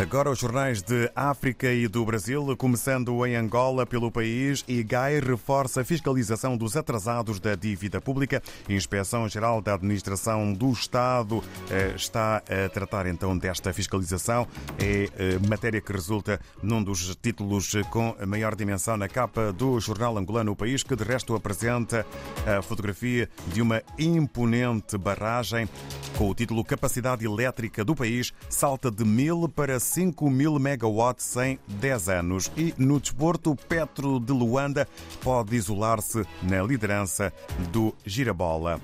[0.00, 5.82] Agora os jornais de África e do Brasil, começando em Angola pelo país, IGAI reforça
[5.82, 8.42] a fiscalização dos atrasados da dívida pública.
[8.66, 14.48] A Inspeção-Geral da Administração do Estado eh, está a tratar então desta fiscalização.
[14.78, 20.16] É eh, matéria que resulta num dos títulos com maior dimensão na capa do jornal
[20.16, 22.06] angolano O País, que de resto apresenta
[22.46, 25.68] a fotografia de uma imponente barragem
[26.16, 31.58] com o título Capacidade Elétrica do País salta de mil para 5 mil megawatts em
[31.66, 32.50] 10 anos.
[32.56, 34.86] E no desporto, Petro de Luanda
[35.20, 37.32] pode isolar-se na liderança
[37.72, 38.80] do Girabola.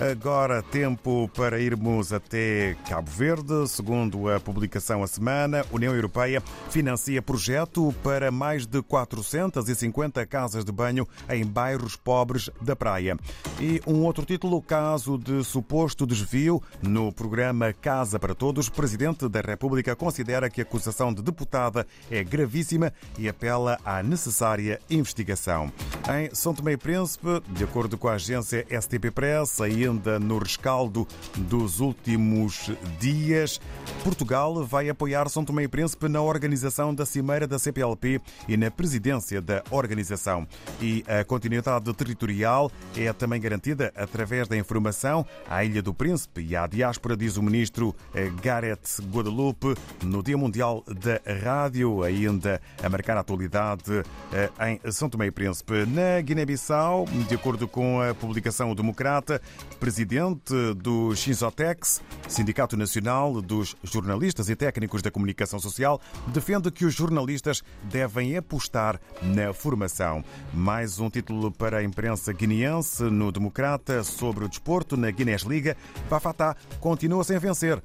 [0.00, 3.68] Agora, tempo para irmos até Cabo Verde.
[3.68, 6.40] Segundo a publicação A Semana, a União Europeia
[6.70, 13.16] financia projeto para mais de 450 casas de banho em bairros pobres da praia.
[13.60, 18.68] E um outro título, caso de suposto desvio no programa Casa para Todos.
[18.68, 24.00] O Presidente da República considera que a acusação de deputada é gravíssima e apela à
[24.00, 25.72] necessária investigação.
[26.08, 30.38] Em São Tomé e Príncipe, de acordo com a agência STP Press, aí ainda no
[30.38, 33.60] rescaldo dos últimos dias.
[34.04, 38.70] Portugal vai apoiar São Tomé e Príncipe na organização da Cimeira da CPLP e na
[38.70, 40.46] presidência da organização.
[40.80, 46.54] E a continuidade territorial é também garantida através da informação à Ilha do Príncipe e
[46.54, 47.94] à diáspora, diz o ministro
[48.42, 54.02] Gareth Guadalupe, no Dia Mundial da Rádio, ainda a marcar a atualidade
[54.32, 54.50] eh,
[54.84, 55.86] em São Tomé e Príncipe.
[55.86, 59.40] Na Guiné-Bissau, de acordo com a publicação Democrata,
[59.78, 66.94] presidente do Xinzotex, Sindicato Nacional dos Jornalistas e Técnicos da Comunicação Social, defende que os
[66.94, 70.24] jornalistas devem apostar na formação.
[70.52, 75.76] Mais um título para a imprensa guineense no Democrata sobre o desporto na Guinness Liga.
[76.10, 77.82] Bafatá continua sem vencer.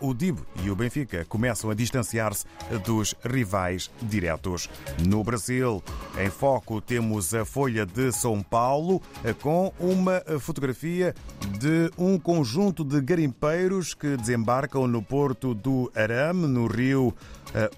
[0.00, 2.46] O DIB e o Benfica começam a distanciar-se
[2.84, 4.68] dos rivais diretos.
[5.06, 5.82] No Brasil,
[6.18, 9.00] em foco, temos a Folha de São Paulo
[9.40, 11.14] com uma fotografia
[11.58, 17.14] de um conjunto de garimpeiros que desembarcam no porto do Arame, no rio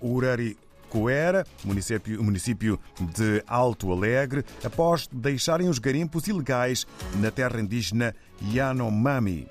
[0.00, 0.56] Urari.
[0.88, 6.84] Coera, município, município de Alto Alegre, após deixarem os garimpos ilegais
[7.20, 8.12] na terra indígena
[8.52, 9.46] Yanomami.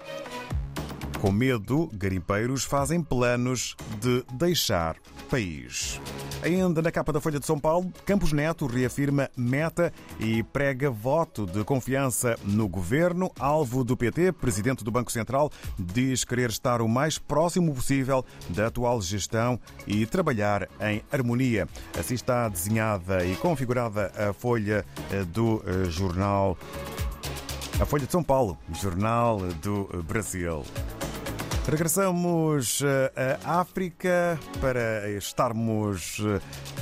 [1.22, 4.98] Com medo, garimpeiros fazem planos de deixar
[5.30, 6.02] país.
[6.42, 9.92] Ainda na capa da Folha de São Paulo, Campos Neto reafirma meta
[10.22, 13.30] e prega voto de confiança no governo.
[13.38, 18.68] Alvo do PT, presidente do Banco Central, diz querer estar o mais próximo possível da
[18.68, 21.68] atual gestão e trabalhar em harmonia.
[22.00, 24.86] Assim está desenhada e configurada a folha
[25.34, 26.58] do jornal.
[27.82, 30.64] A Folha de São Paulo, Jornal do Brasil.
[31.70, 32.82] Regressamos
[33.46, 36.18] à África para estarmos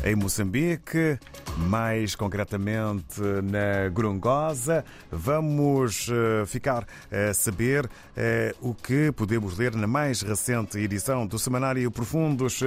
[0.01, 1.19] em Moçambique,
[1.57, 4.85] mais concretamente na Gorongosa.
[5.11, 6.09] Vamos
[6.45, 7.89] ficar a saber
[8.61, 12.61] o que podemos ler na mais recente edição do Semanário Profundos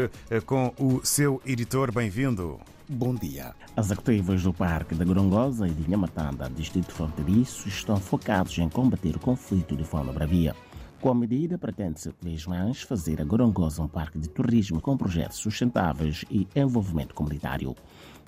[0.44, 1.90] com o seu editor.
[1.90, 2.60] Bem-vindo.
[2.86, 3.54] Bom dia.
[3.74, 9.16] As ativas do Parque da Gorongosa e de Nhamatanda, distrito fronteiriço, estão focados em combater
[9.16, 10.54] o conflito de forma bravia.
[11.00, 15.38] Com a medida, pretende-se, vez mais, fazer a Gorongosa um parque de turismo com projetos
[15.38, 17.74] sustentáveis e envolvimento comunitário.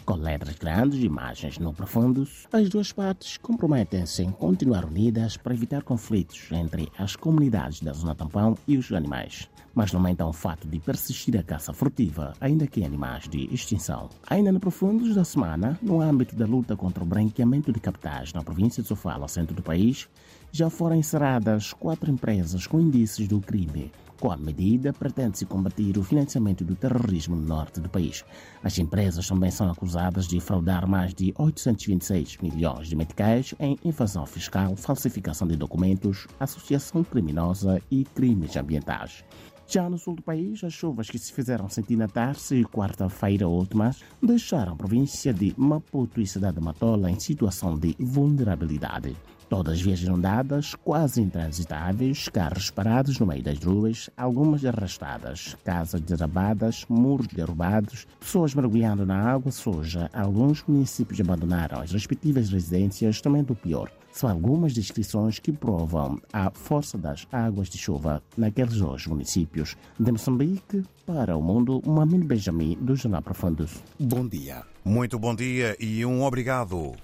[0.07, 5.53] Com letras grandes e imagens no profundos, as duas partes comprometem-se em continuar unidas para
[5.53, 9.49] evitar conflitos entre as comunidades da Zona Tampão e os animais.
[9.75, 14.09] Mas lamentam o fato de persistir a caça furtiva, ainda que em animais de extinção.
[14.29, 18.43] Ainda no profundos da semana, no âmbito da luta contra o branqueamento de capitais na
[18.43, 20.09] província de Sofala, centro do país,
[20.53, 23.91] já foram encerradas quatro empresas com indícios do crime.
[24.21, 28.23] Com a medida, pretende-se combater o financiamento do terrorismo no norte do país.
[28.63, 34.25] As empresas também são acusadas de fraudar mais de 826 milhões de meticais em evasão
[34.25, 39.25] fiscal, falsificação de documentos, associação criminosa e crimes ambientais.
[39.67, 43.49] Já no sul do país, as chuvas que se fizeram sentir na terça e quarta-feira
[43.49, 49.17] últimas deixaram a província de Maputo e cidade de Matola em situação de vulnerabilidade.
[49.53, 56.01] Todas as vias inundadas, quase intransitáveis, carros parados no meio das ruas, algumas arrastadas, casas
[56.01, 60.09] derrabadas, muros derrubados, pessoas mergulhando na água suja.
[60.11, 63.91] Alguns municípios abandonaram as respectivas residências, também do pior.
[64.11, 69.77] São algumas descrições que provam a força das águas de chuva naqueles dois municípios.
[70.01, 73.85] De Moçambique, para o mundo, Mamine Benjamin, do Jornal Profundos.
[74.01, 74.63] Bom dia.
[74.83, 76.95] Muito bom dia e um obrigado.